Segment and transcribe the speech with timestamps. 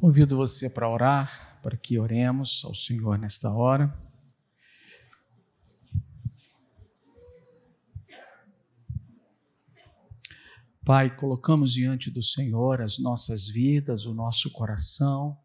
[0.00, 3.92] Convido você para orar, para que oremos ao Senhor nesta hora.
[10.84, 15.36] Pai, colocamos diante do Senhor as nossas vidas, o nosso coração.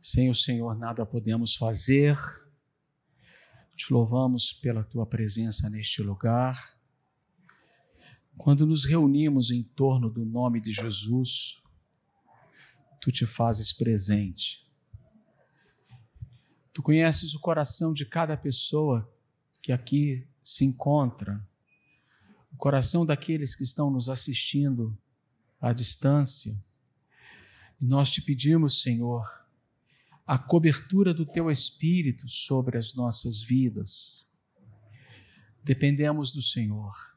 [0.00, 2.16] Sem o Senhor nada podemos fazer.
[3.74, 6.56] Te louvamos pela tua presença neste lugar.
[8.36, 11.63] Quando nos reunimos em torno do nome de Jesus,
[13.04, 14.66] tu te fazes presente.
[16.72, 19.06] Tu conheces o coração de cada pessoa
[19.60, 21.46] que aqui se encontra,
[22.50, 24.96] o coração daqueles que estão nos assistindo
[25.60, 26.58] à distância.
[27.78, 29.46] E nós te pedimos, Senhor,
[30.26, 34.26] a cobertura do teu Espírito sobre as nossas vidas.
[35.62, 37.13] Dependemos do Senhor.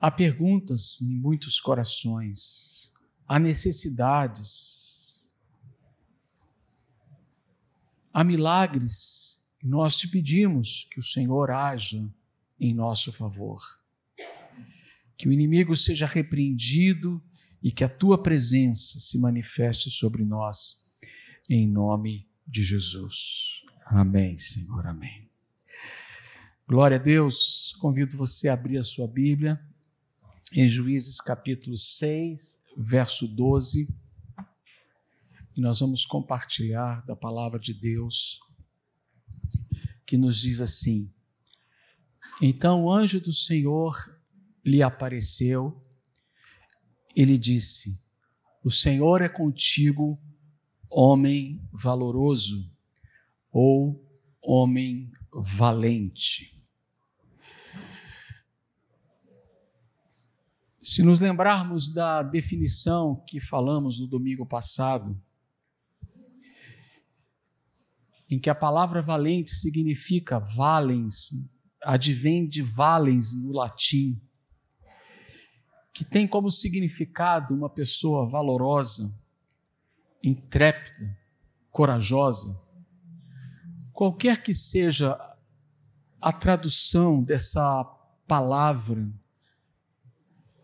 [0.00, 2.90] Há perguntas em muitos corações,
[3.28, 5.28] há necessidades,
[8.10, 9.44] há milagres.
[9.62, 12.02] Nós te pedimos que o Senhor haja
[12.58, 13.60] em nosso favor,
[15.18, 17.22] que o inimigo seja repreendido
[17.62, 20.90] e que a tua presença se manifeste sobre nós,
[21.50, 23.66] em nome de Jesus.
[23.84, 25.28] Amém, Senhor, amém.
[26.66, 29.60] Glória a Deus, convido você a abrir a sua Bíblia
[30.52, 33.94] em Juízes capítulo 6, verso 12,
[35.56, 38.40] e nós vamos compartilhar da palavra de Deus,
[40.04, 41.12] que nos diz assim:
[42.42, 43.94] Então o anjo do Senhor
[44.64, 45.80] lhe apareceu,
[47.14, 48.00] ele disse:
[48.64, 50.20] O Senhor é contigo,
[50.88, 52.68] homem valoroso,
[53.52, 54.04] ou
[54.42, 56.59] homem valente.
[60.92, 65.16] Se nos lembrarmos da definição que falamos no domingo passado,
[68.28, 71.48] em que a palavra valente significa valens,
[71.80, 74.20] advém de valens no latim,
[75.92, 79.16] que tem como significado uma pessoa valorosa,
[80.24, 81.16] intrépida,
[81.70, 82.60] corajosa.
[83.92, 85.16] Qualquer que seja
[86.20, 87.84] a tradução dessa
[88.26, 89.08] palavra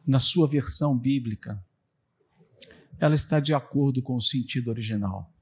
[0.07, 1.63] na sua versão bíblica,
[2.99, 5.33] ela está de acordo com o sentido original.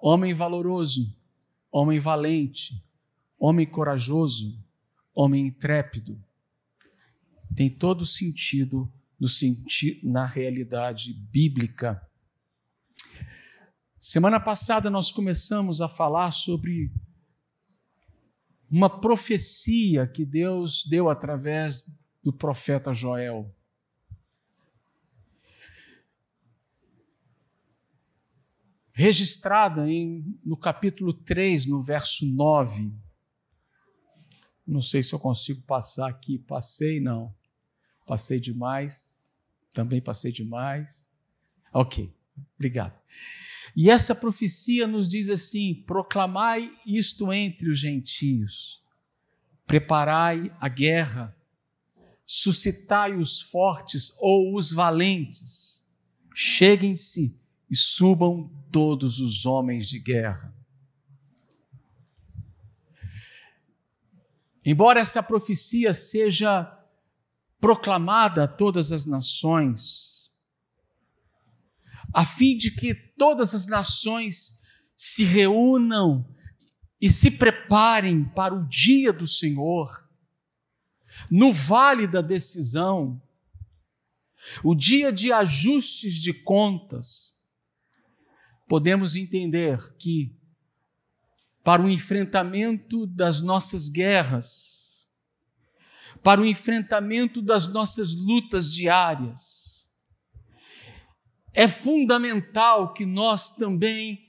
[0.00, 1.14] Homem valoroso,
[1.70, 2.82] homem valente,
[3.38, 4.58] homem corajoso,
[5.14, 6.22] homem intrépido,
[7.54, 12.00] tem todo sentido no senti na realidade bíblica.
[13.98, 16.92] Semana passada nós começamos a falar sobre
[18.70, 23.54] uma profecia que Deus deu através do profeta Joel.
[28.92, 32.90] Registrada em, no capítulo 3, no verso 9.
[34.66, 36.38] Não sei se eu consigo passar aqui.
[36.38, 37.34] Passei, não.
[38.06, 39.14] Passei demais.
[39.74, 41.10] Também passei demais.
[41.72, 42.10] Ok,
[42.56, 42.98] obrigado.
[43.76, 48.80] E essa profecia nos diz assim: proclamai isto entre os gentios,
[49.66, 51.36] preparai a guerra,
[52.26, 55.86] suscitai os fortes ou os valentes,
[56.34, 57.40] cheguem-se
[57.70, 60.54] e subam todos os homens de guerra.
[64.64, 66.70] Embora essa profecia seja
[67.60, 70.30] proclamada a todas as nações,
[72.12, 74.62] a fim de que todas as nações
[74.96, 76.26] se reúnam
[77.00, 80.03] e se preparem para o dia do Senhor,
[81.30, 83.20] no vale da decisão,
[84.62, 87.34] o dia de ajustes de contas,
[88.68, 90.36] podemos entender que,
[91.62, 95.08] para o enfrentamento das nossas guerras,
[96.22, 99.88] para o enfrentamento das nossas lutas diárias,
[101.52, 104.24] é fundamental que nós também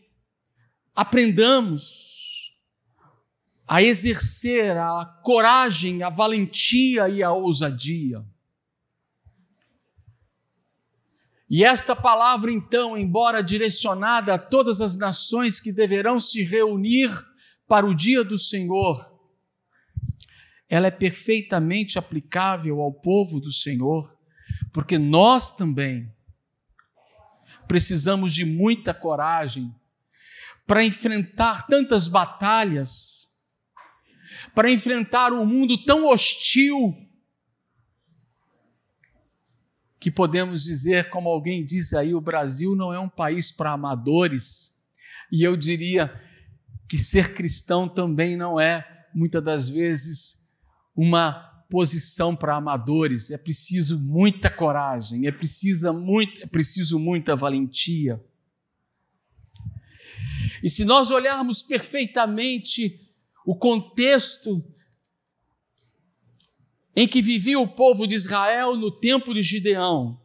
[0.94, 2.25] aprendamos
[3.68, 8.24] a exercer a coragem, a valentia e a ousadia.
[11.50, 17.12] E esta palavra, então, embora direcionada a todas as nações que deverão se reunir
[17.68, 19.12] para o dia do Senhor,
[20.68, 24.12] ela é perfeitamente aplicável ao povo do Senhor,
[24.74, 26.12] porque nós também
[27.68, 29.74] precisamos de muita coragem
[30.66, 33.25] para enfrentar tantas batalhas
[34.53, 36.95] para enfrentar um mundo tão hostil,
[40.00, 44.75] que podemos dizer, como alguém diz aí, o Brasil não é um país para amadores.
[45.31, 46.13] E eu diria
[46.88, 50.47] que ser cristão também não é, muitas das vezes,
[50.95, 51.33] uma
[51.71, 53.31] posição para amadores.
[53.31, 58.24] É preciso muita coragem, é preciso, muito, é preciso muita valentia.
[60.62, 63.05] E se nós olharmos perfeitamente
[63.45, 64.63] o contexto
[66.95, 70.19] em que vivia o povo de Israel no tempo de Gideão,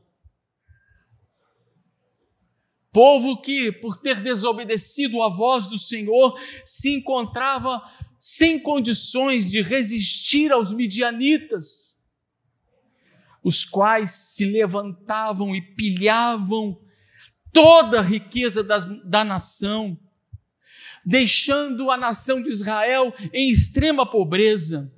[2.93, 7.83] povo que, por ter desobedecido a voz do Senhor, se encontrava
[8.19, 11.99] sem condições de resistir aos midianitas,
[13.43, 16.79] os quais se levantavam e pilhavam
[17.53, 19.99] toda a riqueza das, da nação,
[21.05, 24.93] deixando a nação de Israel em extrema pobreza.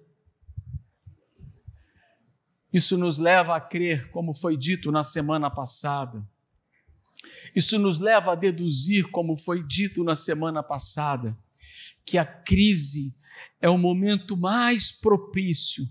[2.72, 6.26] Isso nos leva a crer, como foi dito na semana passada.
[7.54, 11.36] Isso nos leva a deduzir, como foi dito na semana passada,
[12.04, 13.14] que a crise
[13.60, 15.86] é o momento mais propício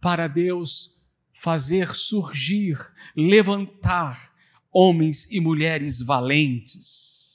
[0.00, 1.02] para Deus
[1.32, 2.76] fazer surgir,
[3.16, 4.34] levantar
[4.72, 7.33] homens e mulheres valentes.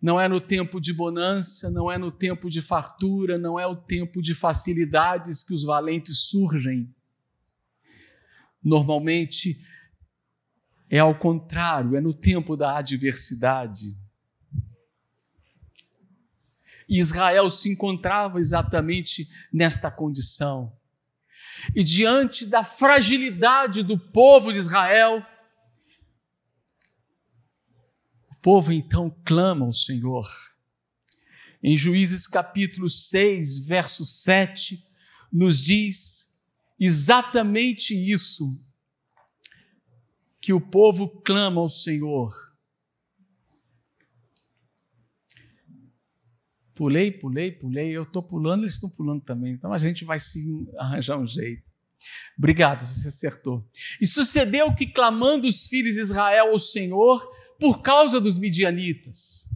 [0.00, 3.74] Não é no tempo de bonança, não é no tempo de fartura, não é o
[3.74, 6.94] tempo de facilidades que os valentes surgem.
[8.62, 9.58] Normalmente
[10.88, 13.96] é ao contrário, é no tempo da adversidade.
[16.88, 20.72] E Israel se encontrava exatamente nesta condição.
[21.74, 25.24] E diante da fragilidade do povo de Israel,
[28.30, 30.24] o povo então clama ao Senhor.
[31.60, 34.86] Em Juízes capítulo 6, verso 7,
[35.32, 36.32] nos diz
[36.78, 38.56] exatamente isso
[40.40, 42.32] que o povo clama ao Senhor.
[46.72, 50.68] Pulei, pulei, pulei, eu estou pulando, eles estão pulando também, então a gente vai se
[50.78, 51.64] arranjar um jeito.
[52.38, 53.68] Obrigado, você acertou.
[54.00, 57.28] E sucedeu que, clamando os filhos de Israel ao Senhor,
[57.58, 59.48] por causa dos midianitas,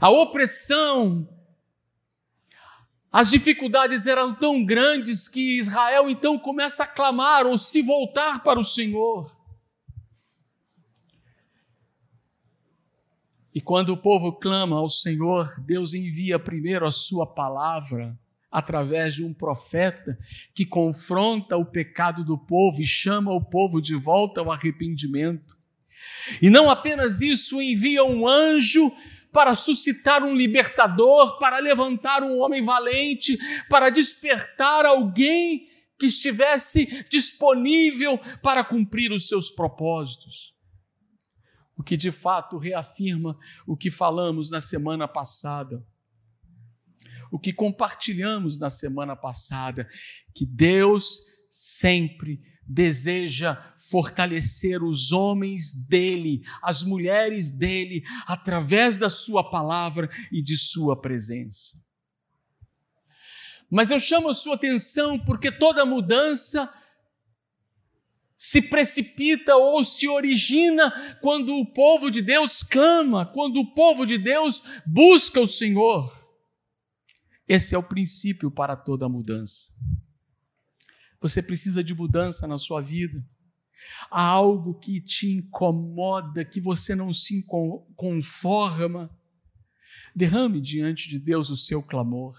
[0.00, 1.28] a opressão,
[3.10, 8.58] as dificuldades eram tão grandes que Israel então começa a clamar ou se voltar para
[8.58, 9.36] o Senhor.
[13.54, 18.16] E quando o povo clama ao Senhor, Deus envia primeiro a sua palavra
[18.50, 20.16] através de um profeta
[20.54, 25.57] que confronta o pecado do povo e chama o povo de volta ao arrependimento.
[26.40, 28.92] E não apenas isso, envia um anjo
[29.32, 33.38] para suscitar um libertador, para levantar um homem valente,
[33.68, 35.68] para despertar alguém
[35.98, 40.54] que estivesse disponível para cumprir os seus propósitos.
[41.76, 45.84] O que de fato reafirma o que falamos na semana passada,
[47.30, 49.88] o que compartilhamos na semana passada,
[50.34, 51.20] que Deus
[51.50, 60.56] sempre deseja fortalecer os homens dele, as mulheres dele, através da sua palavra e de
[60.56, 61.82] sua presença.
[63.70, 66.72] Mas eu chamo a sua atenção porque toda mudança
[68.36, 74.16] se precipita ou se origina quando o povo de Deus clama, quando o povo de
[74.16, 76.08] Deus busca o Senhor.
[77.48, 79.72] Esse é o princípio para toda mudança.
[81.20, 83.24] Você precisa de mudança na sua vida.
[84.10, 87.44] Há algo que te incomoda, que você não se
[87.96, 89.10] conforma.
[90.14, 92.36] Derrame diante de Deus o seu clamor.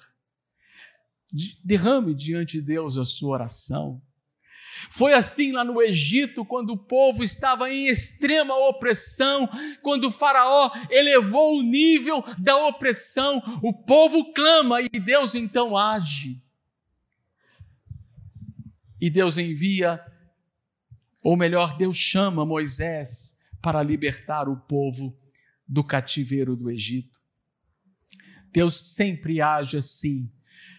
[1.63, 4.01] Derrame diante de Deus a sua oração.
[4.89, 9.47] Foi assim lá no Egito, quando o povo estava em extrema opressão,
[9.81, 16.41] quando o Faraó elevou o nível da opressão, o povo clama e Deus então age.
[18.99, 19.99] E Deus envia,
[21.23, 25.17] ou melhor, Deus chama Moisés para libertar o povo
[25.67, 27.19] do cativeiro do Egito.
[28.51, 30.31] Deus sempre age assim.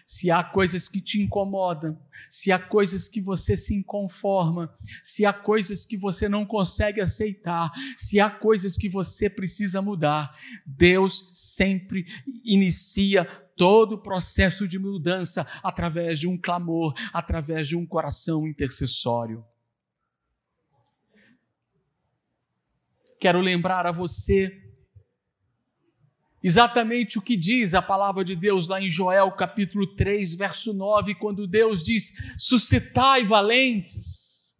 [0.05, 1.97] Se há coisas que te incomodam,
[2.29, 4.69] se há coisas que você se inconforma,
[5.01, 10.35] se há coisas que você não consegue aceitar, se há coisas que você precisa mudar,
[10.65, 12.05] Deus sempre
[12.43, 13.25] inicia
[13.61, 19.45] todo o processo de mudança através de um clamor, através de um coração intercessório.
[23.19, 24.57] Quero lembrar a você
[26.43, 31.13] Exatamente o que diz a palavra de Deus lá em Joel capítulo 3, verso 9,
[31.13, 34.55] quando Deus diz: suscitai valentes.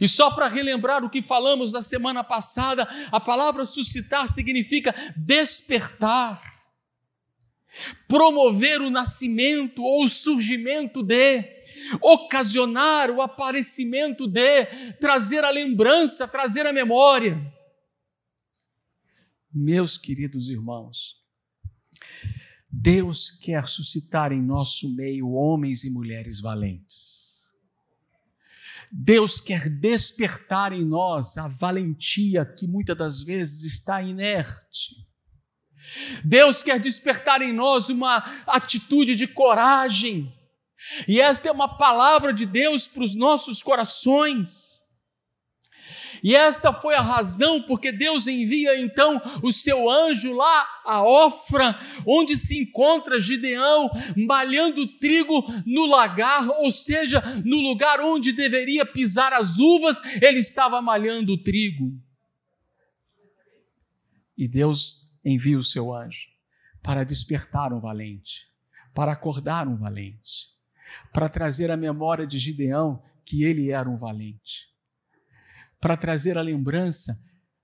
[0.00, 6.40] E só para relembrar o que falamos na semana passada, a palavra suscitar significa despertar,
[8.06, 11.42] promover o nascimento ou o surgimento de,
[12.00, 14.66] ocasionar o aparecimento de,
[15.00, 17.40] trazer a lembrança, trazer a memória.
[19.52, 21.16] Meus queridos irmãos,
[22.70, 27.28] Deus quer suscitar em nosso meio homens e mulheres valentes.
[28.90, 35.07] Deus quer despertar em nós a valentia que muitas das vezes está inerte.
[36.24, 40.32] Deus quer despertar em nós uma atitude de coragem.
[41.06, 44.78] E esta é uma palavra de Deus para os nossos corações.
[46.22, 51.78] E esta foi a razão porque Deus envia então o seu anjo lá a Ofra,
[52.06, 59.32] onde se encontra Gideão malhando trigo no lagar, ou seja, no lugar onde deveria pisar
[59.32, 61.92] as uvas, ele estava malhando trigo.
[64.36, 66.28] E Deus envia o seu anjo
[66.82, 68.48] para despertar um valente,
[68.94, 70.48] para acordar um valente,
[71.12, 74.68] para trazer a memória de Gideão que ele era um valente
[75.80, 77.18] para trazer à lembrança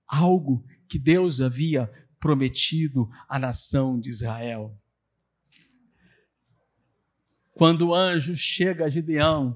[0.07, 4.75] algo que Deus havia prometido à nação de Israel.
[7.53, 9.55] Quando o anjo chega a Gideão,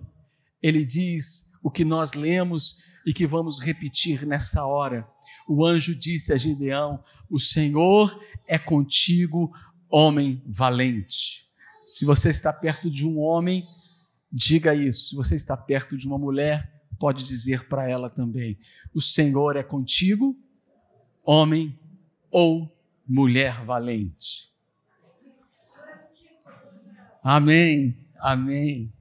[0.62, 5.08] ele diz o que nós lemos e que vamos repetir nessa hora.
[5.51, 9.51] O anjo disse a Gideão: O Senhor é contigo,
[9.89, 11.50] homem valente.
[11.88, 13.68] Se você está perto de um homem,
[14.32, 15.10] diga isso.
[15.10, 18.60] Se você está perto de uma mulher, pode dizer para ela também:
[18.94, 20.38] O Senhor é contigo,
[21.25, 21.75] homem
[22.29, 22.72] ou
[23.08, 24.53] mulher valente.
[27.24, 28.94] Amém, amém.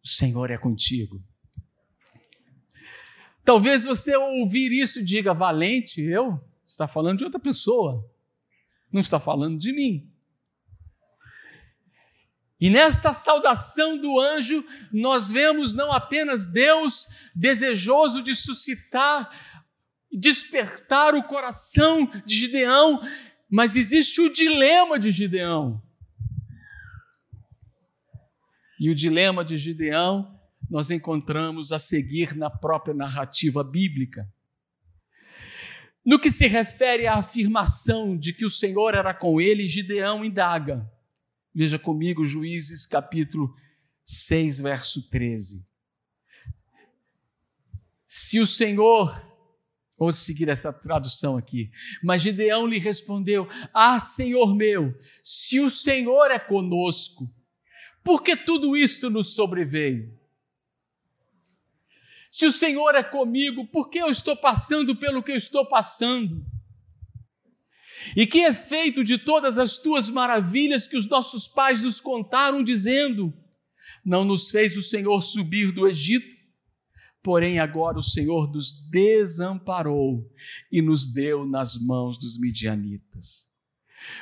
[0.00, 1.20] O Senhor é contigo.
[3.44, 6.42] Talvez você ouvir isso diga, valente, eu?
[6.66, 8.08] Está falando de outra pessoa,
[8.90, 10.08] não está falando de mim.
[12.60, 19.28] E nessa saudação do anjo, nós vemos não apenas Deus desejoso de suscitar,
[20.12, 23.02] despertar o coração de Gideão,
[23.50, 25.82] mas existe o dilema de Gideão.
[28.78, 30.40] E o dilema de Gideão
[30.72, 34.26] nós encontramos a seguir na própria narrativa bíblica.
[36.02, 40.90] No que se refere à afirmação de que o Senhor era com ele, Gideão indaga:
[41.54, 43.54] Veja comigo Juízes capítulo
[44.02, 45.68] 6, verso 13.
[48.06, 49.14] Se o Senhor,
[49.98, 51.70] vou seguir essa tradução aqui,
[52.02, 57.30] mas Gideão lhe respondeu: Ah, Senhor meu, se o Senhor é conosco,
[58.02, 60.21] por que tudo isto nos sobreveio?
[62.32, 66.42] Se o Senhor é comigo, por que eu estou passando pelo que eu estou passando?
[68.16, 72.64] E que é feito de todas as tuas maravilhas que os nossos pais nos contaram,
[72.64, 73.34] dizendo:
[74.02, 76.34] Não nos fez o Senhor subir do Egito,
[77.22, 80.26] porém agora o Senhor nos desamparou
[80.72, 83.46] e nos deu nas mãos dos midianitas.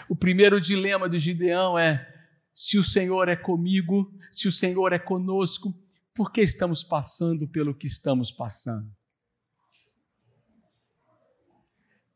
[0.09, 2.13] O primeiro dilema de Gideão é:
[2.53, 5.73] se o Senhor é comigo, se o Senhor é conosco,
[6.15, 8.91] por que estamos passando pelo que estamos passando?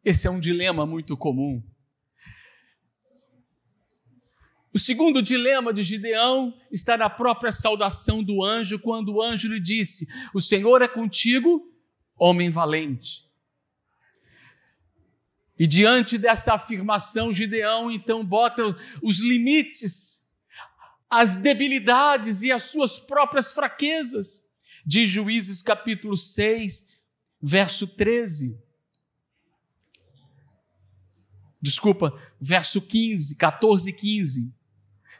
[0.04, 1.62] Esse é um dilema muito comum.
[4.74, 9.60] O segundo dilema de Gideão está na própria saudação do anjo, quando o anjo lhe
[9.60, 11.72] disse: O Senhor é contigo,
[12.18, 13.30] homem valente.
[15.56, 20.23] E diante dessa afirmação, Gideão então bota os limites,
[21.10, 24.44] as debilidades e as suas próprias fraquezas.
[24.86, 26.86] De Juízes capítulo 6,
[27.40, 28.64] verso 13.
[31.64, 34.54] desculpa, verso 15, 14 e 15.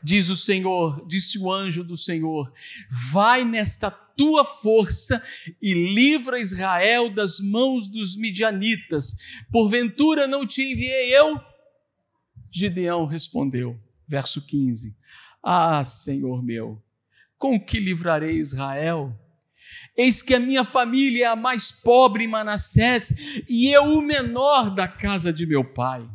[0.03, 2.53] Diz o Senhor, disse o anjo do Senhor:
[3.11, 5.25] Vai nesta tua força
[5.61, 9.17] e livra Israel das mãos dos midianitas.
[9.50, 11.41] Porventura não te enviei eu?
[12.53, 14.95] Gideão respondeu, verso 15:
[15.47, 16.83] Ah, Senhor meu,
[17.37, 19.15] com que livrarei Israel?
[19.95, 23.11] Eis que a minha família é a mais pobre em Manassés
[23.47, 26.09] e eu o menor da casa de meu pai.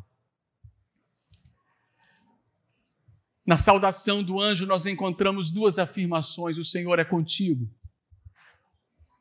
[3.46, 7.70] Na saudação do anjo, nós encontramos duas afirmações: o Senhor é contigo.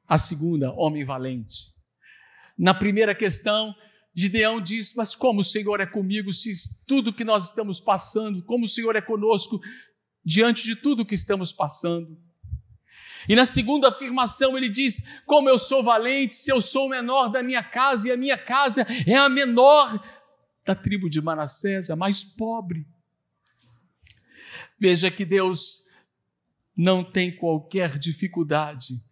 [0.07, 1.75] A segunda, homem valente.
[2.57, 3.75] Na primeira questão,
[4.15, 6.53] Gideão diz: Mas como o Senhor é comigo, se
[6.87, 9.61] tudo que nós estamos passando, como o Senhor é conosco
[10.29, 12.21] diante de tudo que estamos passando.
[13.27, 17.31] E na segunda afirmação ele diz: Como eu sou valente, se eu sou o menor
[17.31, 19.99] da minha casa, e a minha casa é a menor
[20.67, 22.87] da tribo de Manassés, a mais pobre.
[24.79, 25.89] Veja que Deus
[26.77, 29.03] não tem qualquer dificuldade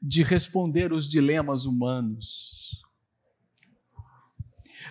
[0.00, 2.82] de responder os dilemas humanos.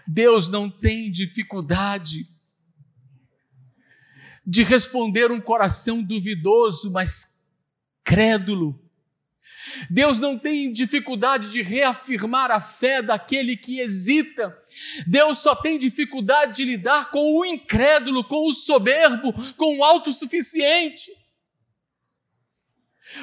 [0.07, 2.36] Deus não tem dificuldade
[4.47, 7.37] de responder um coração duvidoso, mas
[8.01, 8.81] crédulo.
[9.89, 14.57] Deus não tem dificuldade de reafirmar a fé daquele que hesita.
[15.05, 21.11] Deus só tem dificuldade de lidar com o incrédulo, com o soberbo, com o autossuficiente.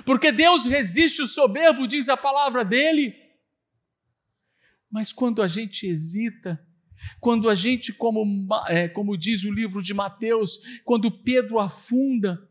[0.04, 3.14] Porque Deus resiste o soberbo, diz a palavra dele.
[4.90, 6.62] Mas quando a gente hesita,
[7.20, 12.48] quando a gente, como, é, como diz o livro de Mateus, quando Pedro afunda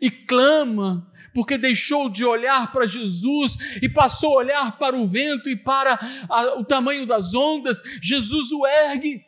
[0.00, 5.48] e clama, porque deixou de olhar para Jesus e passou a olhar para o vento
[5.48, 5.98] e para
[6.28, 9.24] a, o tamanho das ondas, Jesus o ergue.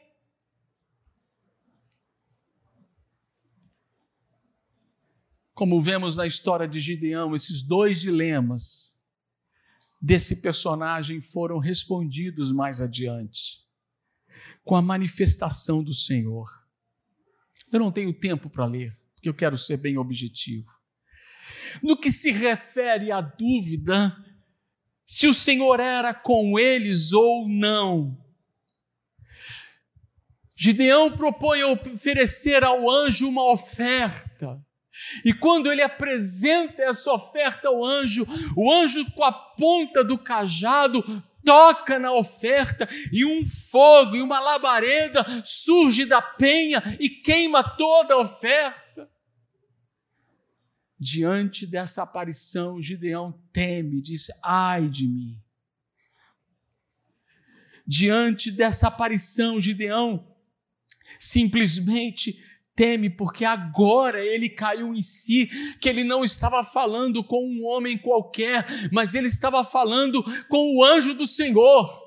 [5.55, 8.95] Como vemos na história de Gideão, esses dois dilemas
[10.03, 13.64] desse personagem foram respondidos mais adiante,
[14.63, 16.49] com a manifestação do Senhor.
[17.73, 20.71] Eu não tenho tempo para ler, porque eu quero ser bem objetivo.
[21.83, 24.17] No que se refere à dúvida
[25.05, 28.17] se o Senhor era com eles ou não,
[30.57, 34.65] Gideão propõe oferecer ao anjo uma oferta.
[35.25, 38.25] E quando ele apresenta essa oferta ao anjo,
[38.57, 41.03] o anjo, com a ponta do cajado,
[41.45, 48.15] toca na oferta e um fogo e uma labareda surge da penha e queima toda
[48.15, 49.11] a oferta.
[50.99, 55.41] Diante dessa aparição, Gideão teme, diz: Ai de mim.
[57.87, 60.35] Diante dessa aparição, Gideão
[61.19, 62.43] simplesmente
[62.75, 65.49] teme, porque agora ele caiu em si,
[65.81, 70.85] que ele não estava falando com um homem qualquer, mas ele estava falando com o
[70.85, 72.03] anjo do Senhor.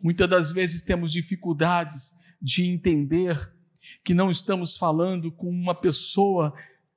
[0.00, 3.36] Muitas das vezes temos dificuldades de entender
[4.02, 6.54] que não estamos falando com uma pessoa,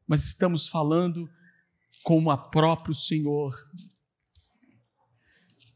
[0.07, 1.29] mas estamos falando
[2.03, 3.53] com o próprio Senhor.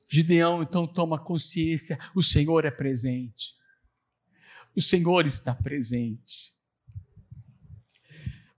[0.09, 3.57] Gideão então toma consciência: o Senhor é presente.
[4.77, 6.53] O Senhor está presente.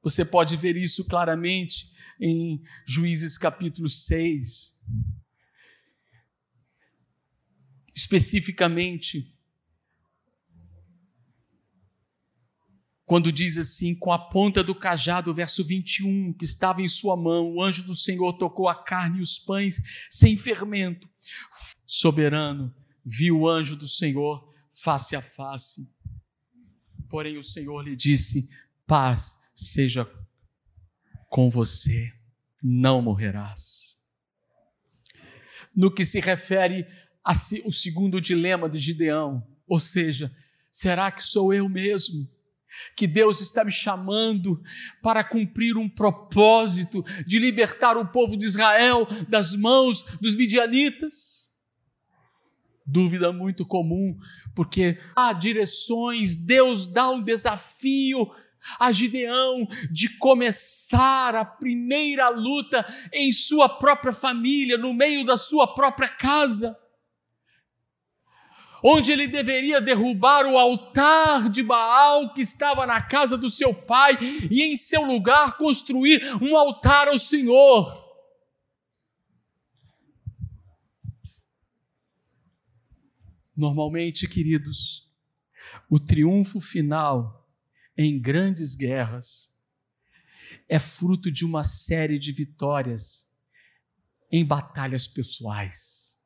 [0.03, 4.77] Você pode ver isso claramente em Juízes capítulo 6.
[7.95, 9.33] Especificamente,
[13.05, 17.53] quando diz assim, com a ponta do cajado, verso 21, que estava em sua mão,
[17.53, 21.09] o anjo do Senhor tocou a carne e os pães sem fermento.
[21.85, 25.97] Soberano, viu o anjo do Senhor face a face
[27.09, 28.49] Porém, o Senhor lhe disse:
[28.85, 30.09] Paz seja
[31.27, 32.13] com você,
[32.63, 33.97] não morrerás.
[35.75, 36.85] No que se refere
[37.23, 40.33] ao segundo dilema de Gideão, ou seja,
[40.71, 42.27] será que sou eu mesmo?
[42.95, 44.61] Que Deus está me chamando
[45.01, 51.48] para cumprir um propósito de libertar o povo de Israel das mãos dos midianitas?
[52.91, 54.17] Dúvida muito comum,
[54.55, 58.29] porque há direções, Deus dá um desafio
[58.77, 65.73] a Gideão de começar a primeira luta em sua própria família, no meio da sua
[65.73, 66.77] própria casa.
[68.83, 74.17] Onde ele deveria derrubar o altar de Baal que estava na casa do seu pai
[74.49, 78.08] e em seu lugar construir um altar ao Senhor.
[83.59, 85.05] Normalmente, queridos,
[85.89, 87.45] o triunfo final
[87.97, 89.53] em grandes guerras
[90.69, 93.29] é fruto de uma série de vitórias
[94.31, 96.17] em batalhas pessoais.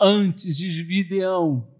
[0.00, 1.72] Antes de Gideão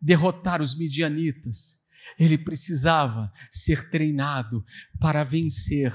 [0.00, 1.84] derrotar os midianitas,
[2.18, 4.64] ele precisava ser treinado
[4.98, 5.92] para vencer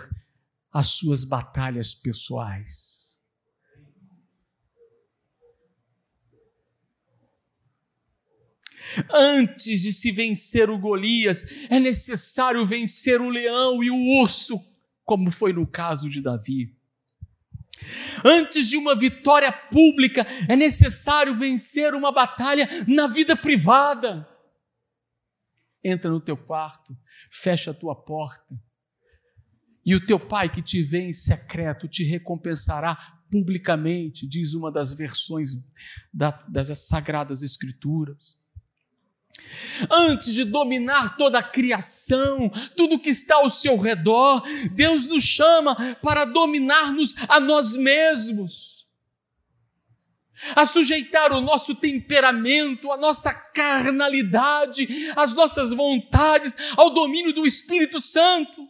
[0.72, 3.03] as suas batalhas pessoais.
[9.12, 14.60] Antes de se vencer o Golias, é necessário vencer o leão e o urso,
[15.04, 16.76] como foi no caso de Davi.
[18.24, 24.28] Antes de uma vitória pública, é necessário vencer uma batalha na vida privada.
[25.84, 26.98] Entra no teu quarto,
[27.30, 28.56] fecha a tua porta,
[29.86, 32.96] e o teu pai que te vê em secreto te recompensará
[33.30, 35.52] publicamente, diz uma das versões
[36.13, 38.43] das Sagradas Escrituras.
[39.89, 45.96] Antes de dominar toda a criação, tudo que está ao seu redor, Deus nos chama
[46.02, 48.86] para dominar-nos a nós mesmos,
[50.56, 58.00] a sujeitar o nosso temperamento, a nossa carnalidade, as nossas vontades ao domínio do Espírito
[58.00, 58.67] Santo.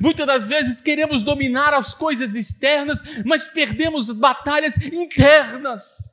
[0.00, 6.09] Muitas das vezes queremos dominar as coisas externas, mas perdemos batalhas internas.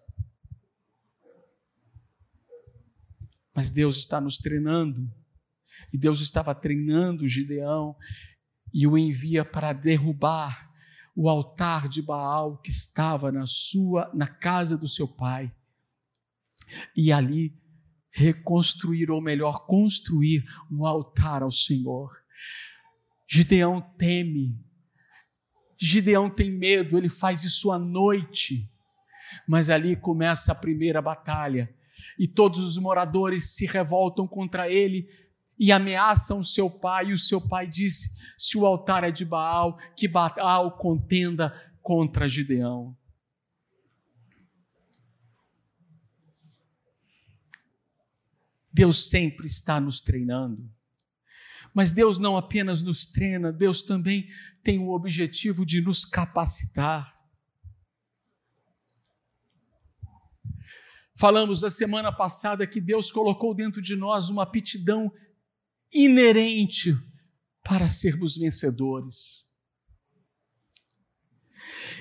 [3.58, 5.12] Mas Deus está nos treinando.
[5.92, 7.96] E Deus estava treinando Gideão
[8.72, 10.72] e o envia para derrubar
[11.16, 15.52] o altar de Baal que estava na sua na casa do seu pai.
[16.96, 17.60] E ali
[18.12, 22.16] reconstruir ou melhor construir um altar ao Senhor.
[23.28, 24.64] Gideão teme.
[25.76, 28.72] Gideão tem medo, ele faz isso à noite.
[29.48, 31.76] Mas ali começa a primeira batalha
[32.18, 35.08] e todos os moradores se revoltam contra ele
[35.60, 39.78] e ameaçam seu pai, e o seu pai disse: Se o altar é de Baal,
[39.96, 42.96] que Baal contenda contra Gideão.
[48.72, 50.70] Deus sempre está nos treinando.
[51.74, 54.28] Mas Deus não apenas nos treina, Deus também
[54.64, 57.17] tem o objetivo de nos capacitar.
[61.18, 65.12] Falamos da semana passada que Deus colocou dentro de nós uma aptidão
[65.92, 66.96] inerente
[67.64, 69.48] para sermos vencedores.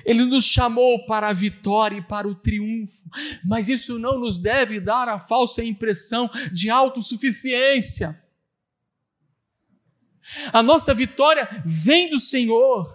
[0.05, 3.09] Ele nos chamou para a vitória e para o triunfo,
[3.43, 8.15] mas isso não nos deve dar a falsa impressão de autossuficiência.
[10.53, 12.85] A nossa vitória vem do Senhor.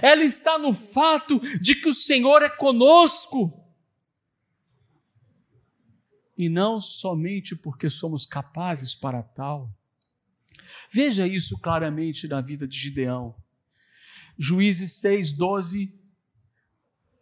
[0.00, 3.57] Ela está no fato de que o Senhor é conosco
[6.38, 9.76] e não somente porque somos capazes para tal.
[10.90, 13.34] Veja isso claramente na vida de Gideão.
[14.38, 15.92] Juízes 6, 12,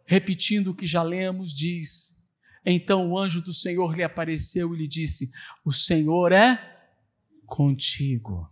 [0.05, 2.15] repetindo o que já lemos, diz:
[2.63, 5.31] Então o anjo do Senhor lhe apareceu e lhe disse:
[5.65, 6.77] O Senhor é
[7.47, 8.47] contigo.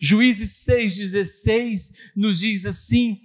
[0.00, 3.20] Juízes 6,16 nos diz assim: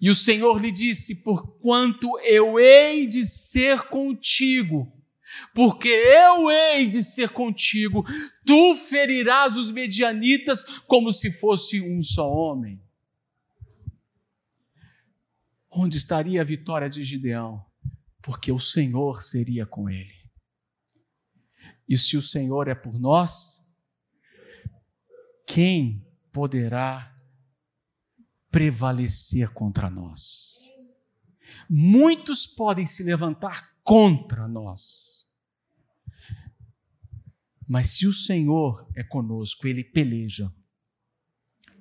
[0.00, 4.90] e o Senhor lhe disse: Porquanto eu hei de ser contigo,
[5.54, 8.04] porque eu hei de ser contigo,
[8.46, 12.82] tu ferirás os medianitas como se fosse um só homem.
[15.70, 17.64] Onde estaria a vitória de Gideão?
[18.22, 20.14] Porque o Senhor seria com ele.
[21.88, 23.60] E se o Senhor é por nós,
[25.46, 27.12] quem poderá
[28.50, 30.58] prevalecer contra nós.
[31.68, 35.26] Muitos podem se levantar contra nós.
[37.68, 40.52] Mas se o Senhor é conosco, ele peleja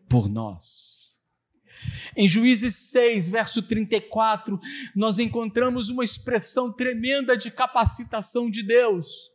[0.07, 1.19] por nós.
[2.15, 4.59] Em Juízes 6, verso 34,
[4.95, 9.31] nós encontramos uma expressão tremenda de capacitação de Deus.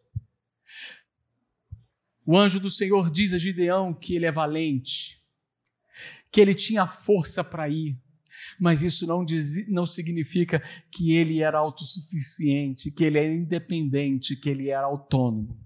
[2.27, 5.23] O anjo do Senhor diz a Gideão que ele é valente,
[6.35, 7.97] que ele tinha força para ir,
[8.59, 14.51] mas isso não, diz, não significa que ele era autossuficiente, que ele era independente, que
[14.51, 15.57] ele era autônomo.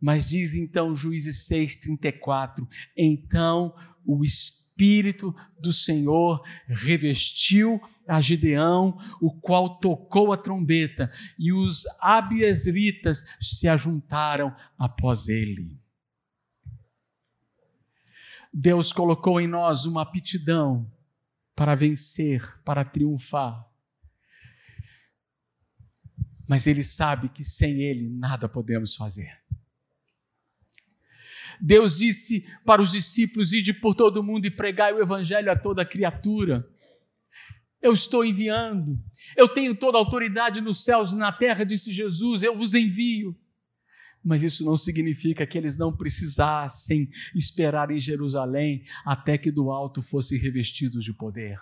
[0.00, 9.78] Mas diz então Juízes 6,34: então o Espírito do Senhor revestiu a Gideão, o qual
[9.78, 15.79] tocou a trombeta, e os abiesritas se ajuntaram após ele.
[18.52, 20.90] Deus colocou em nós uma aptidão
[21.54, 23.64] para vencer, para triunfar.
[26.48, 29.40] Mas Ele sabe que sem Ele nada podemos fazer.
[31.60, 35.84] Deus disse para os discípulos: Ide por todo mundo e pregai o Evangelho a toda
[35.84, 36.68] criatura.
[37.82, 39.02] Eu estou enviando,
[39.34, 43.34] eu tenho toda a autoridade nos céus e na terra, disse Jesus, eu vos envio.
[44.22, 50.02] Mas isso não significa que eles não precisassem esperar em Jerusalém até que do alto
[50.02, 51.58] fossem revestidos de poder.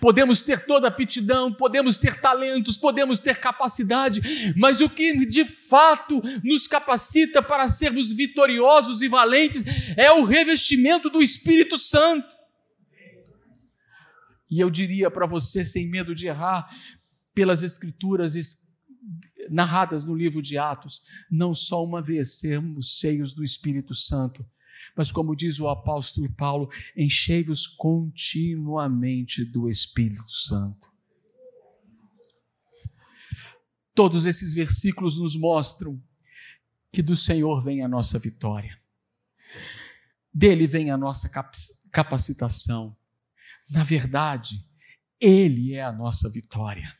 [0.00, 4.20] Podemos ter toda aptidão, podemos ter talentos, podemos ter capacidade,
[4.56, 9.62] mas o que de fato nos capacita para sermos vitoriosos e valentes
[9.96, 12.34] é o revestimento do Espírito Santo.
[14.50, 16.68] E eu diria para você, sem medo de errar,
[17.34, 18.34] pelas Escrituras
[19.48, 24.44] narradas no livro de Atos, não só uma vez sermos cheios do Espírito Santo,
[24.96, 30.88] mas como diz o apóstolo Paulo, enchei-vos continuamente do Espírito Santo.
[33.94, 36.02] Todos esses versículos nos mostram
[36.92, 38.80] que do Senhor vem a nossa vitória,
[40.32, 41.30] dele vem a nossa
[41.92, 42.96] capacitação.
[43.70, 44.66] Na verdade,
[45.20, 46.92] Ele é a nossa vitória.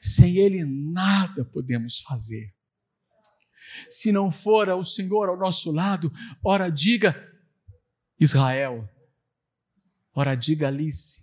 [0.00, 2.54] Sem Ele, nada podemos fazer.
[3.88, 6.12] Se não for o Senhor ao nosso lado,
[6.44, 7.14] ora diga
[8.18, 8.88] Israel,
[10.14, 11.22] ora diga Alice,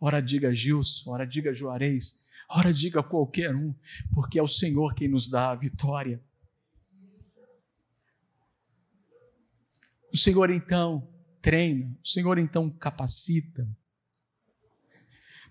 [0.00, 3.74] ora diga Gilson, ora diga Juarez, ora diga qualquer um,
[4.12, 6.22] porque é o Senhor quem nos dá a vitória.
[10.12, 13.68] O Senhor então treina, o Senhor então capacita.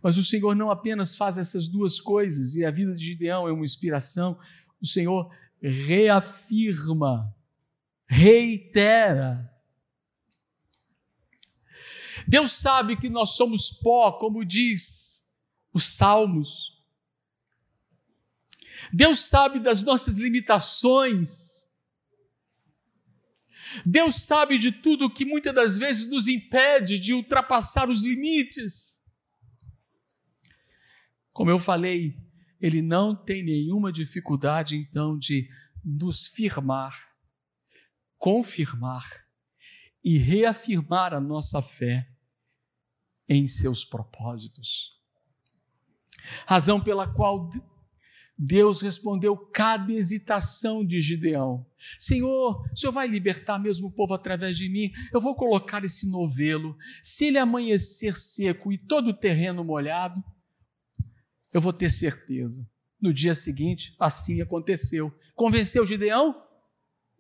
[0.04, 3.54] Mas o Senhor não apenas faz essas duas coisas, e a vida de Gideão é
[3.54, 4.38] uma inspiração,
[4.82, 7.34] o Senhor reafirma,
[8.06, 9.50] reitera.
[12.28, 15.24] Deus sabe que nós somos pó, como diz
[15.74, 16.84] os Salmos.
[18.92, 21.64] Deus sabe das nossas limitações.
[23.86, 28.93] Deus sabe de tudo que muitas das vezes nos impede de ultrapassar os limites.
[31.34, 32.16] Como eu falei,
[32.62, 35.50] ele não tem nenhuma dificuldade, então, de
[35.84, 36.96] nos firmar,
[38.18, 39.04] confirmar
[40.04, 42.08] e reafirmar a nossa fé
[43.28, 44.92] em seus propósitos.
[46.46, 47.50] Razão pela qual
[48.38, 51.66] Deus respondeu cada hesitação de Gideão.
[52.00, 54.92] Senhor, o Senhor vai libertar mesmo o povo através de mim?
[55.14, 56.76] Eu vou colocar esse novelo.
[57.02, 60.22] Se ele amanhecer seco e todo o terreno molhado,
[61.54, 62.68] eu vou ter certeza.
[63.00, 65.14] No dia seguinte, assim aconteceu.
[65.36, 66.42] Convenceu Gideão?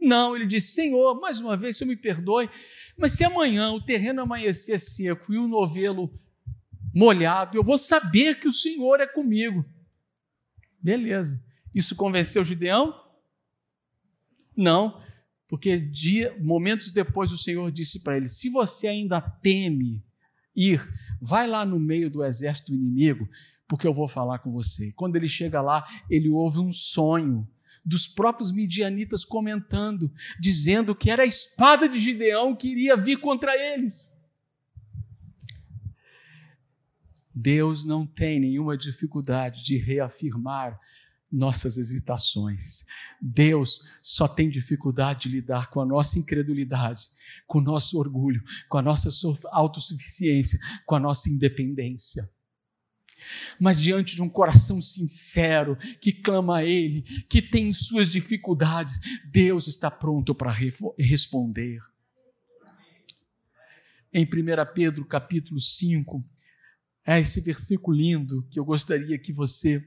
[0.01, 2.49] Não, ele disse: Senhor, mais uma vez, Senhor me perdoe,
[2.97, 6.11] mas se amanhã o terreno amanhecer seco e o novelo
[6.93, 9.65] molhado, eu vou saber que o Senhor é comigo.
[10.81, 11.43] Beleza.
[11.73, 13.01] Isso convenceu Gideão?
[14.55, 15.01] Não,
[15.47, 20.03] porque dia, momentos depois o Senhor disse para ele: Se você ainda teme
[20.55, 20.81] ir,
[21.21, 23.27] vai lá no meio do exército inimigo
[23.67, 24.91] porque eu vou falar com você.
[24.93, 27.47] Quando ele chega lá, ele ouve um sonho
[27.85, 33.53] dos próprios midianitas comentando, dizendo que era a espada de Gideão que iria vir contra
[33.55, 34.13] eles.
[37.33, 40.79] Deus não tem nenhuma dificuldade de reafirmar
[41.31, 42.85] nossas hesitações.
[43.19, 47.07] Deus só tem dificuldade de lidar com a nossa incredulidade,
[47.47, 49.09] com o nosso orgulho, com a nossa
[49.51, 52.29] autossuficiência, com a nossa independência.
[53.59, 58.99] Mas diante de um coração sincero que clama a Ele, que tem suas dificuldades,
[59.31, 60.51] Deus está pronto para
[60.97, 61.79] responder.
[64.11, 64.27] Em 1
[64.73, 66.23] Pedro capítulo 5,
[67.05, 69.83] é esse versículo lindo que eu gostaria que você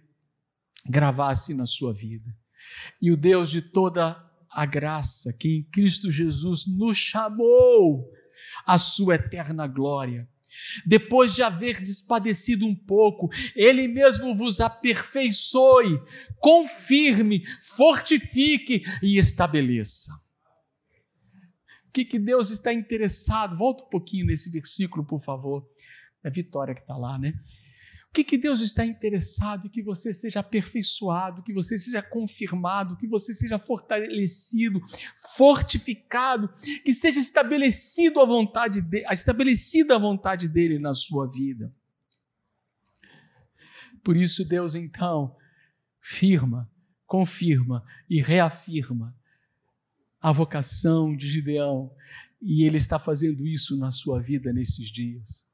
[0.88, 2.35] gravasse na sua vida.
[3.01, 8.11] E o Deus de toda a graça, que em Cristo Jesus nos chamou
[8.66, 10.29] à sua eterna glória,
[10.84, 16.00] depois de haver despadecido um pouco, Ele mesmo vos aperfeiçoe,
[16.38, 20.12] confirme, fortifique e estabeleça.
[21.88, 23.56] O que, que Deus está interessado?
[23.56, 25.66] Volta um pouquinho nesse versículo, por favor.
[26.22, 27.32] É Vitória que está lá, né?
[28.16, 29.68] Que, que Deus está interessado?
[29.68, 34.81] Que você seja aperfeiçoado, que você seja confirmado, que você seja fortalecido,
[35.37, 36.50] fortificado,
[36.83, 41.70] que seja estabelecido a vontade de, estabelecida a vontade dele na sua vida.
[44.02, 45.37] Por isso, Deus então
[46.00, 46.70] firma,
[47.05, 49.14] confirma e reafirma
[50.18, 51.92] a vocação de Gideão,
[52.40, 55.46] e ele está fazendo isso na sua vida nesses dias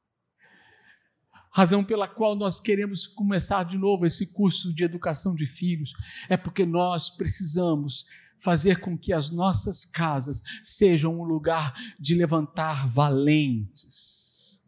[1.53, 5.93] razão pela qual nós queremos começar de novo esse curso de educação de filhos,
[6.29, 8.07] é porque nós precisamos
[8.43, 14.61] fazer com que as nossas casas sejam um lugar de levantar valentes.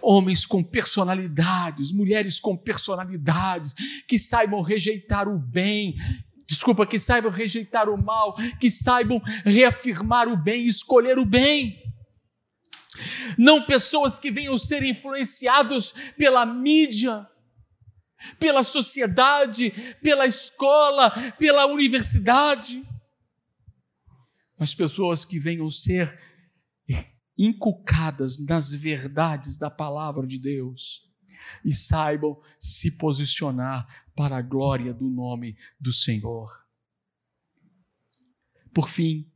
[0.00, 3.74] Homens com personalidades, mulheres com personalidades,
[4.06, 5.96] que saibam rejeitar o bem,
[6.46, 11.81] desculpa, que saibam rejeitar o mal, que saibam reafirmar o bem escolher o bem.
[13.38, 17.26] Não pessoas que venham ser influenciados pela mídia,
[18.38, 19.70] pela sociedade,
[20.02, 22.86] pela escola, pela universidade,
[24.58, 26.20] mas pessoas que venham ser
[27.36, 31.10] inculcadas nas verdades da palavra de Deus
[31.64, 36.64] e saibam se posicionar para a glória do nome do Senhor.
[38.72, 39.30] Por fim,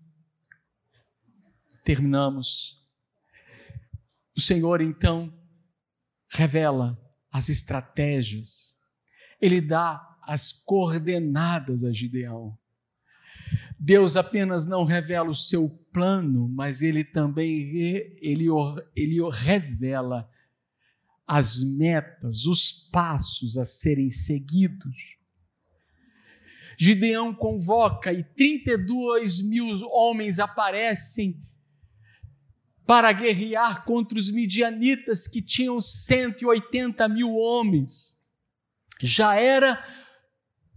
[1.85, 2.76] terminamos.
[4.37, 5.33] O Senhor então
[6.29, 7.01] revela
[7.33, 8.77] as estratégias,
[9.40, 12.57] ele dá as coordenadas a Gideão.
[13.79, 17.61] Deus apenas não revela o seu plano, mas ele também
[18.20, 18.46] ele,
[18.94, 20.29] ele revela
[21.27, 25.16] as metas, os passos a serem seguidos.
[26.79, 31.42] Gideão convoca e 32 mil homens aparecem
[32.87, 38.22] para guerrear contra os midianitas que tinham 180 mil homens.
[39.01, 39.85] Já era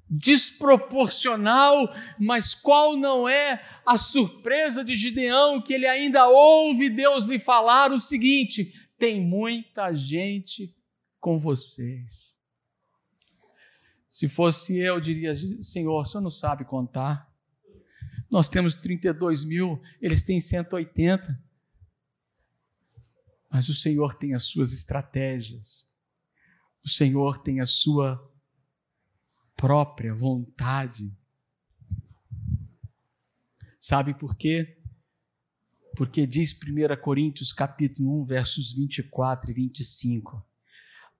[0.09, 7.37] desproporcional, mas qual não é a surpresa de Gideão que ele ainda ouve Deus lhe
[7.37, 10.75] falar o seguinte: tem muita gente
[11.19, 12.35] com vocês.
[14.09, 17.29] Se fosse eu, diria: Senhor, o senhor não sabe contar.
[18.31, 21.48] Nós temos 32 mil, eles têm 180.
[23.49, 25.91] Mas o Senhor tem as suas estratégias,
[26.85, 28.19] o Senhor tem a sua
[29.55, 31.17] própria vontade.
[33.79, 34.77] Sabe por quê?
[35.95, 40.45] Porque diz 1 Coríntios capítulo 1, versos 24 e 25,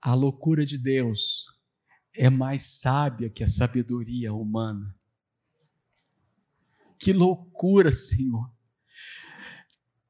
[0.02, 1.48] a loucura de Deus
[2.14, 4.96] é mais sábia que a sabedoria humana.
[6.98, 8.50] Que loucura, Senhor!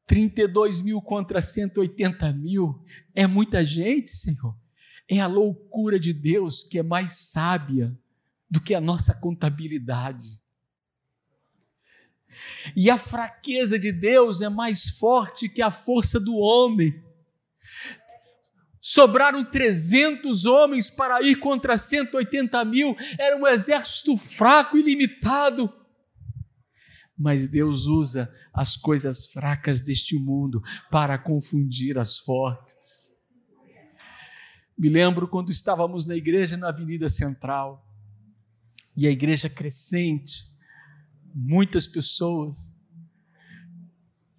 [0.09, 4.57] 32 mil contra 180 mil é muita gente, Senhor.
[5.07, 7.95] É a loucura de Deus que é mais sábia
[8.49, 10.41] do que a nossa contabilidade.
[12.75, 16.91] E a fraqueza de Deus é mais forte que a força do homem.
[18.81, 25.71] Sobraram 300 homens para ir contra 180 mil, era um exército fraco e limitado.
[27.19, 33.13] Mas Deus usa as coisas fracas deste mundo para confundir as fortes.
[34.77, 37.85] Me lembro quando estávamos na igreja na Avenida Central
[38.95, 40.45] e a igreja crescente,
[41.35, 42.57] muitas pessoas.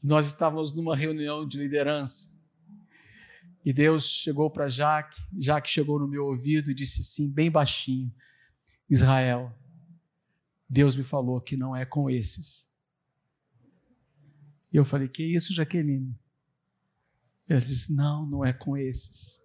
[0.03, 2.40] Nós estávamos numa reunião de liderança
[3.62, 8.11] e Deus chegou para Jaque, Jaque chegou no meu ouvido e disse assim, bem baixinho:
[8.88, 9.55] Israel,
[10.69, 12.70] Deus me falou que não é com esses.
[14.73, 16.15] E eu falei: Que isso, Jaqueline?
[17.49, 19.41] Ele disse: Não, não é com esses.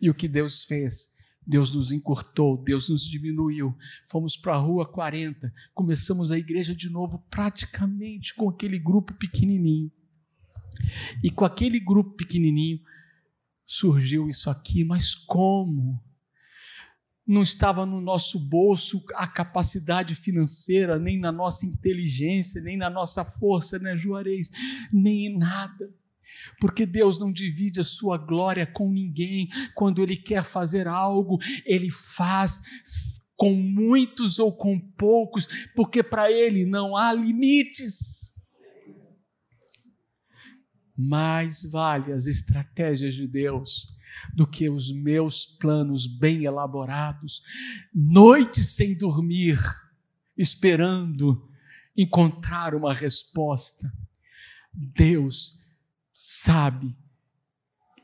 [0.00, 1.16] E o que Deus fez?
[1.46, 3.74] Deus nos encurtou, Deus nos diminuiu.
[4.06, 9.90] Fomos para a rua 40, começamos a igreja de novo, praticamente com aquele grupo pequenininho.
[11.24, 12.80] E com aquele grupo pequenininho
[13.64, 16.02] surgiu isso aqui, mas como?
[17.28, 23.24] Não estava no nosso bolso a capacidade financeira, nem na nossa inteligência, nem na nossa
[23.24, 24.50] força, né, Juarez?
[24.90, 25.92] Nem em nada
[26.60, 29.48] porque Deus não divide a sua glória com ninguém.
[29.74, 32.60] Quando Ele quer fazer algo, Ele faz
[33.36, 38.32] com muitos ou com poucos, porque para Ele não há limites.
[40.96, 43.96] Mais vale as estratégias de Deus
[44.32, 47.42] do que os meus planos bem elaborados,
[47.94, 49.58] noites sem dormir,
[50.36, 51.48] esperando
[51.96, 53.92] encontrar uma resposta.
[54.72, 55.58] Deus
[56.14, 56.96] sabe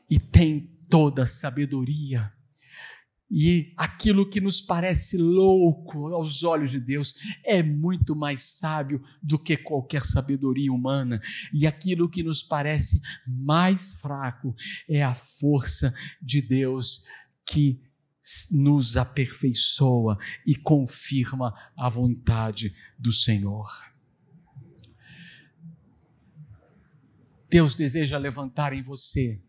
[0.09, 2.34] e tem toda a sabedoria.
[3.29, 9.39] E aquilo que nos parece louco aos olhos de Deus é muito mais sábio do
[9.39, 11.19] que qualquer sabedoria humana.
[11.51, 14.55] E aquilo que nos parece mais fraco
[14.87, 17.03] é a força de Deus
[17.45, 17.81] que
[18.51, 23.69] nos aperfeiçoa e confirma a vontade do Senhor.
[27.49, 29.39] Deus deseja levantar em você.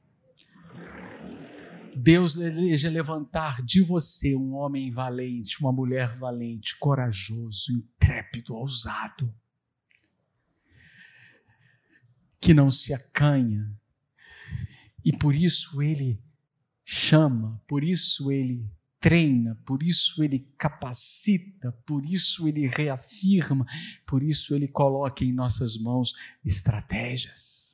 [1.98, 9.34] Deus deseja levantar de você um homem valente, uma mulher valente, corajoso, intrépido, ousado,
[12.38, 13.74] que não se acanha.
[15.02, 16.22] E por isso ele
[16.84, 18.70] chama, por isso ele
[19.00, 23.64] treina, por isso ele capacita, por isso ele reafirma,
[24.06, 26.12] por isso ele coloca em nossas mãos
[26.44, 27.65] estratégias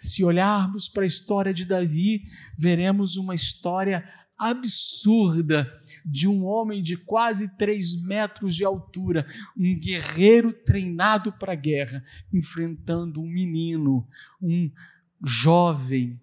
[0.00, 2.24] Se olharmos para a história de Davi,
[2.56, 4.08] veremos uma história
[4.38, 5.72] absurda
[6.04, 12.04] de um homem de quase três metros de altura, um guerreiro treinado para a guerra,
[12.32, 14.06] enfrentando um menino,
[14.40, 14.70] um
[15.24, 16.20] jovem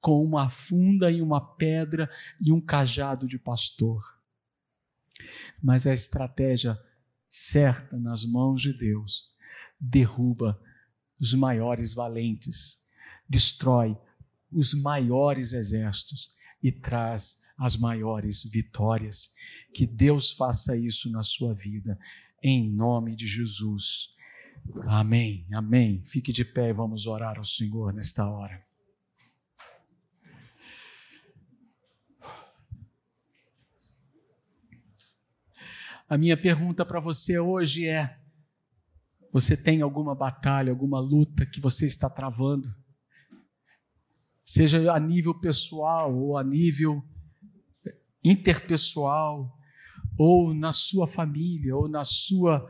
[0.00, 2.08] com uma funda e uma pedra
[2.40, 4.02] e um cajado de pastor.
[5.60, 6.78] Mas a estratégia
[7.28, 9.34] certa nas mãos de Deus
[9.80, 10.60] derruba
[11.20, 12.84] os maiores valentes,
[13.28, 13.96] destrói
[14.50, 16.30] os maiores exércitos
[16.62, 19.32] e traz as maiores vitórias.
[19.74, 21.98] Que Deus faça isso na sua vida,
[22.42, 24.14] em nome de Jesus.
[24.86, 26.02] Amém, amém.
[26.02, 28.66] Fique de pé e vamos orar ao Senhor nesta hora.
[36.08, 38.18] A minha pergunta para você hoje é:
[39.30, 42.68] você tem alguma batalha, alguma luta que você está travando?
[44.48, 47.04] Seja a nível pessoal ou a nível
[48.24, 49.54] interpessoal,
[50.16, 52.66] ou na sua família, ou na sua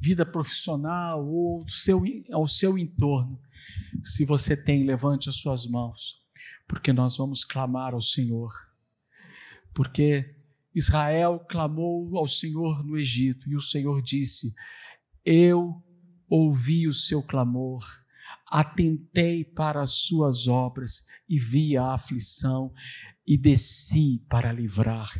[0.00, 2.02] vida profissional, ou seu,
[2.32, 3.38] ao seu entorno.
[4.02, 6.14] Se você tem, levante as suas mãos,
[6.66, 8.50] porque nós vamos clamar ao Senhor.
[9.74, 10.34] Porque
[10.74, 14.54] Israel clamou ao Senhor no Egito, e o Senhor disse:
[15.22, 15.74] Eu
[16.26, 17.84] ouvi o seu clamor,
[18.50, 22.72] atentei para as suas obras e vi a aflição
[23.26, 25.10] e desci para livrar.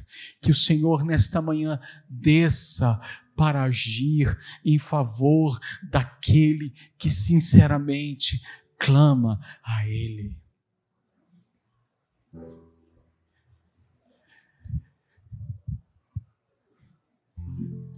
[0.41, 2.99] Que o Senhor, nesta manhã, desça
[3.37, 5.61] para agir em favor
[5.91, 8.43] daquele que sinceramente
[8.79, 10.37] clama a Ele.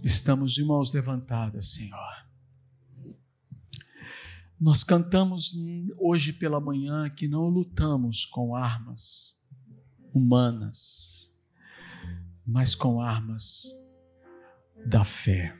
[0.03, 2.20] Estamos de mãos levantadas, Senhor.
[4.61, 5.55] Nós cantamos
[5.97, 9.35] hoje pela manhã que não lutamos com armas
[10.13, 11.33] humanas,
[12.45, 13.75] mas com armas
[14.85, 15.57] da fé.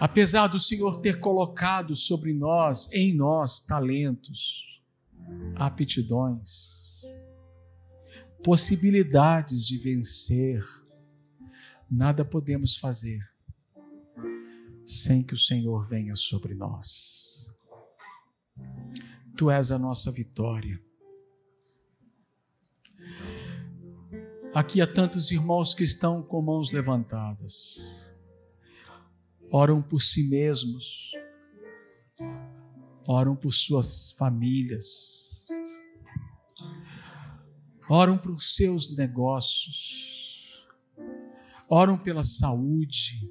[0.00, 4.82] Apesar do Senhor ter colocado sobre nós, em nós, talentos,
[5.54, 6.81] aptidões,
[8.42, 10.62] possibilidades de vencer,
[11.90, 13.20] nada podemos fazer
[14.84, 17.50] sem que o Senhor venha sobre nós.
[19.36, 20.80] Tu és a nossa vitória.
[24.54, 28.04] Aqui há tantos irmãos que estão com mãos levantadas,
[29.50, 31.12] oram por si mesmos,
[33.06, 35.31] oram por suas famílias,
[37.94, 40.66] oram por seus negócios,
[41.68, 43.30] oram pela saúde,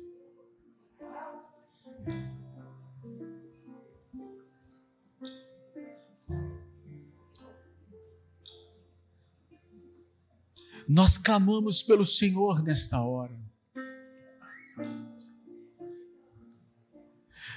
[10.88, 13.36] nós clamamos pelo Senhor nesta hora.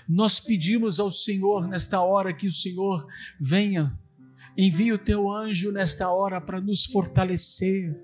[0.08, 3.06] Nós pedimos ao Senhor nesta hora que o Senhor
[3.38, 3.90] venha,
[4.56, 7.94] envie o teu anjo nesta hora para nos fortalecer.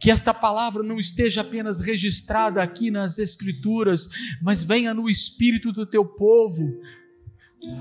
[0.00, 4.08] Que esta palavra não esteja apenas registrada aqui nas Escrituras,
[4.40, 6.80] mas venha no espírito do teu povo.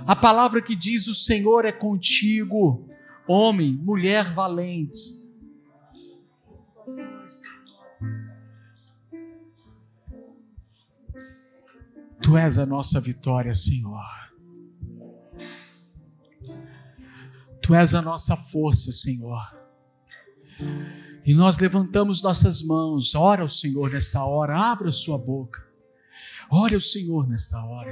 [0.05, 2.87] A palavra que diz: O Senhor é contigo
[3.27, 5.17] homem, mulher valente.
[12.21, 14.26] Tu és a nossa vitória, Senhor.
[17.67, 19.41] Tu és a nossa força, Senhor.
[21.25, 25.67] E nós levantamos nossas mãos, ora ao Senhor nesta hora, abra sua boca.
[26.49, 27.91] Ore ao Senhor nesta hora.